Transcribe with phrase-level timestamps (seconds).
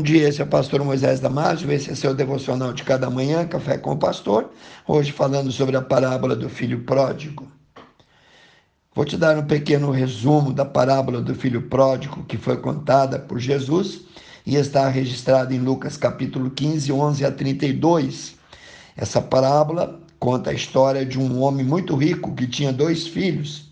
[0.00, 3.46] Bom dia, esse é o pastor Moisés Damásio, esse é seu devocional de cada manhã,
[3.46, 4.48] Café com o Pastor,
[4.88, 7.46] hoje falando sobre a parábola do filho pródigo.
[8.94, 13.38] Vou te dar um pequeno resumo da parábola do filho pródigo que foi contada por
[13.38, 14.00] Jesus
[14.46, 18.36] e está registrada em Lucas capítulo 15, 11 a 32.
[18.96, 23.66] Essa parábola conta a história de um homem muito rico que tinha dois filhos.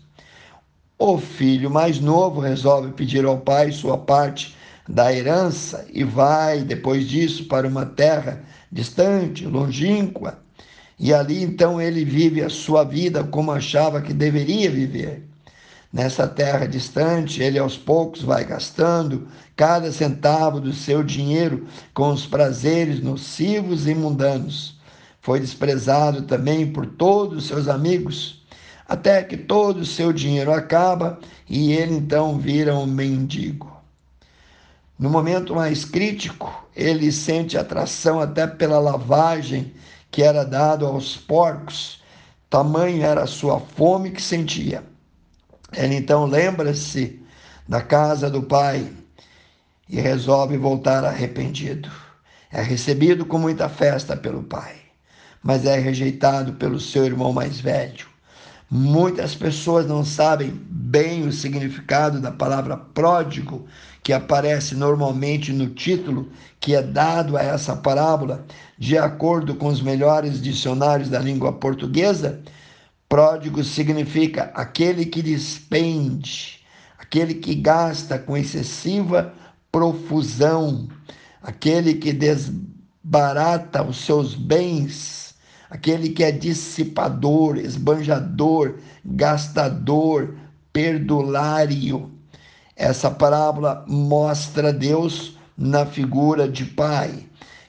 [0.95, 4.58] O filho mais novo resolve pedir ao pai sua parte
[4.89, 10.39] da herança e vai, depois disso, para uma terra distante, longínqua.
[10.97, 15.23] E ali então ele vive a sua vida como achava que deveria viver.
[15.93, 22.25] Nessa terra distante, ele aos poucos vai gastando cada centavo do seu dinheiro com os
[22.25, 24.79] prazeres nocivos e mundanos.
[25.21, 28.43] Foi desprezado também por todos os seus amigos,
[28.87, 33.78] até que todo o seu dinheiro acaba e ele então vira um mendigo.
[34.99, 39.73] No momento mais crítico, ele sente atração até pela lavagem
[40.11, 42.03] que era dado aos porcos.
[42.49, 44.83] Tamanho era a sua fome que sentia.
[45.71, 47.17] Ele então lembra-se
[47.65, 48.91] da casa do pai
[49.87, 51.89] e resolve voltar arrependido.
[52.51, 54.75] É recebido com muita festa pelo pai,
[55.41, 58.05] mas é rejeitado pelo seu irmão mais velho.
[58.69, 60.49] Muitas pessoas não sabem
[60.89, 63.67] bem o significado da palavra pródigo,
[64.01, 68.43] que aparece normalmente no título que é dado a essa parábola,
[68.75, 72.41] de acordo com os melhores dicionários da língua portuguesa.
[73.07, 76.59] Pródigo significa aquele que despende,
[76.97, 79.31] aquele que gasta com excessiva
[79.71, 80.87] profusão,
[81.43, 85.29] aquele que desbarata os seus bens
[85.69, 90.33] aquele que é dissipador, esbanjador, gastador,
[90.79, 92.09] perdulário.
[92.73, 97.25] Essa parábola mostra Deus na figura de Pai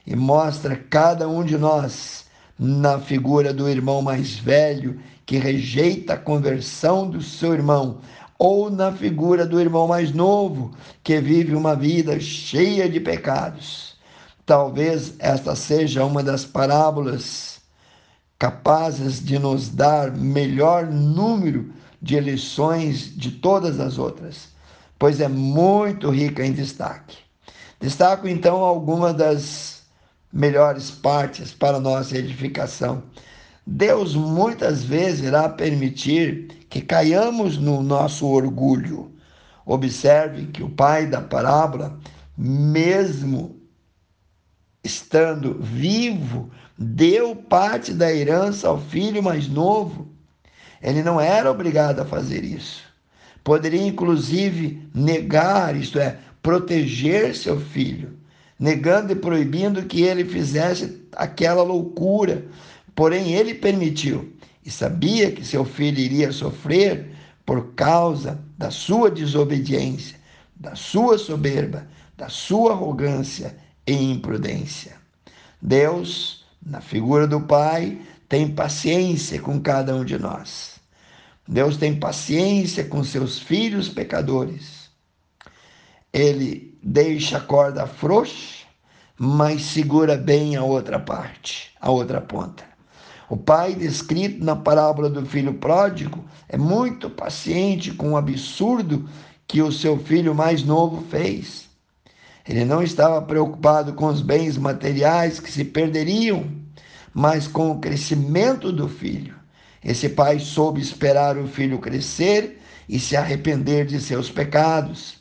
[0.07, 6.17] e mostra cada um de nós na figura do irmão mais velho que rejeita a
[6.17, 7.99] conversão do seu irmão,
[8.39, 10.71] ou na figura do irmão mais novo
[11.03, 13.97] que vive uma vida cheia de pecados.
[14.47, 17.61] Talvez esta seja uma das parábolas
[18.39, 24.49] capazes de nos dar melhor número de lições de todas as outras,
[24.99, 27.19] pois é muito rica em destaque.
[27.81, 29.83] Destaco então algumas das
[30.33, 33.03] melhores partes para nossa edificação.
[33.67, 39.13] Deus muitas vezes irá permitir que caiamos no nosso orgulho.
[39.65, 41.99] Observe que o pai da parábola,
[42.37, 43.61] mesmo
[44.83, 50.09] estando vivo, deu parte da herança ao filho mais novo.
[50.83, 52.83] Ele não era obrigado a fazer isso.
[53.45, 58.17] Poderia, inclusive, negar, isto é, proteger seu filho,
[58.59, 62.45] negando e proibindo que ele fizesse aquela loucura.
[62.95, 64.33] Porém, ele permitiu
[64.65, 67.11] e sabia que seu filho iria sofrer
[67.45, 70.19] por causa da sua desobediência,
[70.55, 71.87] da sua soberba,
[72.17, 74.93] da sua arrogância e imprudência.
[75.61, 77.99] Deus, na figura do Pai,
[78.31, 80.77] tem paciência com cada um de nós.
[81.49, 84.89] Deus tem paciência com seus filhos pecadores.
[86.13, 88.67] Ele deixa a corda frouxa,
[89.19, 92.63] mas segura bem a outra parte, a outra ponta.
[93.29, 99.09] O pai, descrito na parábola do filho pródigo, é muito paciente com o absurdo
[99.49, 101.69] que o seu filho mais novo fez.
[102.49, 106.60] Ele não estava preocupado com os bens materiais que se perderiam,
[107.13, 109.35] mas com o crescimento do filho.
[109.85, 115.15] Esse pai soube esperar o filho crescer e se arrepender de seus pecados.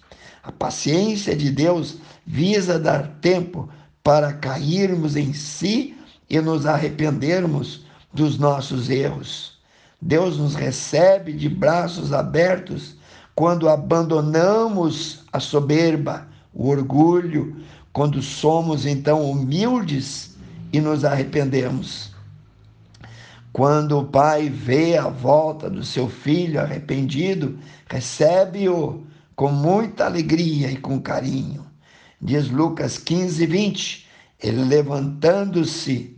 [0.43, 3.69] A paciência de Deus visa dar tempo
[4.03, 5.95] para cairmos em si
[6.29, 9.57] e nos arrependermos dos nossos erros.
[10.01, 12.95] Deus nos recebe de braços abertos
[13.35, 17.57] quando abandonamos a soberba, o orgulho,
[17.93, 20.35] quando somos então humildes
[20.71, 22.11] e nos arrependemos.
[23.51, 27.57] Quando o pai vê a volta do seu filho arrependido,
[27.89, 29.03] recebe-o
[29.35, 31.65] com muita alegria e com carinho.
[32.21, 34.07] Diz Lucas 15, 20.
[34.41, 36.17] Ele levantando-se,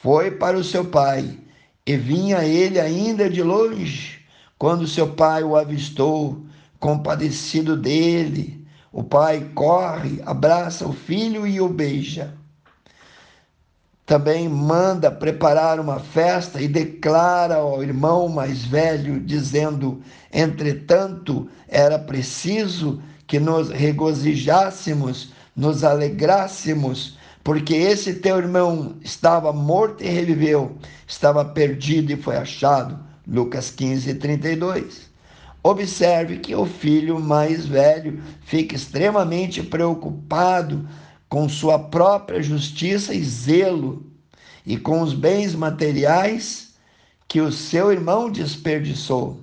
[0.00, 1.38] foi para o seu pai,
[1.86, 4.20] e vinha ele ainda de longe.
[4.58, 6.44] Quando seu pai o avistou,
[6.78, 12.36] compadecido dele, o pai corre, abraça o filho e o beija.
[14.08, 20.00] Também manda preparar uma festa e declara ao irmão mais velho, dizendo:
[20.32, 30.08] Entretanto, era preciso que nos regozijássemos nos alegrássemos, porque esse teu irmão estava morto e
[30.08, 32.98] reviveu, estava perdido e foi achado.
[33.26, 35.10] Lucas 15, 32.
[35.62, 40.88] Observe que o filho mais velho fica extremamente preocupado
[41.28, 44.06] com sua própria justiça e zelo
[44.64, 46.74] e com os bens materiais
[47.26, 49.38] que o seu irmão desperdiçou,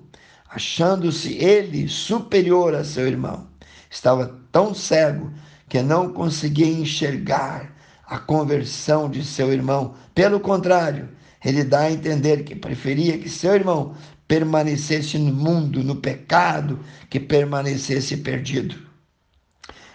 [0.49, 3.47] achando-se ele superior a seu irmão.
[3.89, 5.31] Estava tão cego
[5.69, 7.73] que não conseguia enxergar
[8.07, 9.95] a conversão de seu irmão.
[10.13, 11.09] Pelo contrário,
[11.43, 13.95] ele dá a entender que preferia que seu irmão
[14.27, 16.79] permanecesse no mundo, no pecado,
[17.09, 18.75] que permanecesse perdido.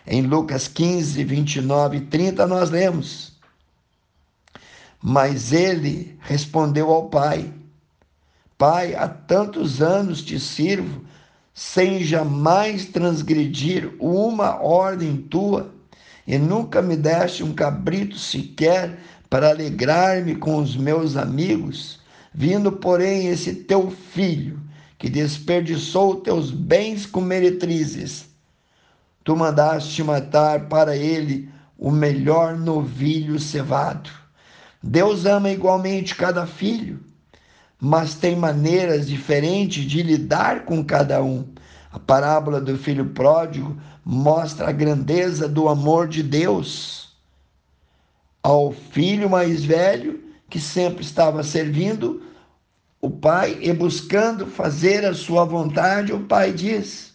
[0.06, 3.32] Em Lucas 15, 29 e 30, nós lemos:
[5.02, 7.52] Mas ele respondeu ao pai:
[8.56, 11.02] Pai, há tantos anos te sirvo,
[11.52, 15.74] sem jamais transgredir uma ordem tua,
[16.26, 18.98] e nunca me deste um cabrito sequer
[19.28, 22.00] para alegrar-me com os meus amigos,
[22.32, 24.60] vindo, porém, esse teu filho,
[24.98, 28.29] que desperdiçou teus bens com meretrizes,
[29.22, 34.10] tu mandaste matar para ele o melhor novilho cevado.
[34.82, 37.10] Deus ama igualmente cada filho
[37.80, 41.48] mas tem maneiras diferentes de lidar com cada um.
[41.90, 47.08] A parábola do filho pródigo mostra a grandeza do amor de Deus
[48.42, 52.22] ao filho mais velho que sempre estava servindo
[53.00, 56.12] o pai e buscando fazer a sua vontade.
[56.12, 57.09] O pai diz: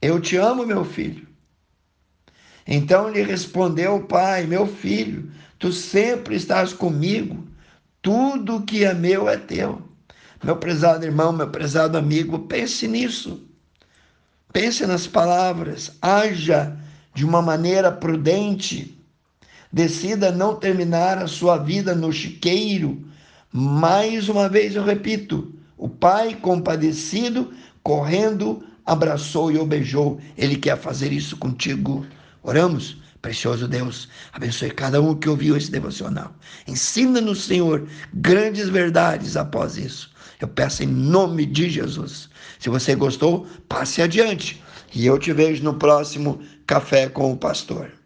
[0.00, 1.28] Eu te amo, meu filho.
[2.66, 7.50] Então lhe respondeu o pai: Meu filho, tu sempre estás comigo
[8.02, 9.82] tudo que é meu é teu.
[10.42, 13.46] Meu prezado irmão, meu prezado amigo, pense nisso.
[14.52, 16.76] Pense nas palavras, haja
[17.14, 18.98] de uma maneira prudente.
[19.72, 23.06] Decida não terminar a sua vida no chiqueiro.
[23.52, 27.52] Mais uma vez eu repito: o pai compadecido,
[27.82, 30.20] correndo, abraçou e o beijou.
[30.36, 32.04] Ele quer fazer isso contigo.
[32.42, 32.98] Oramos.
[33.22, 36.34] Precioso Deus, abençoe cada um que ouviu esse devocional.
[36.66, 40.10] Ensina-nos, Senhor, grandes verdades após isso.
[40.40, 42.30] Eu peço em nome de Jesus.
[42.58, 44.62] Se você gostou, passe adiante.
[44.94, 47.99] E eu te vejo no próximo Café com o Pastor.